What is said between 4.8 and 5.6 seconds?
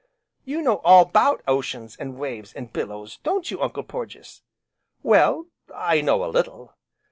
"Well,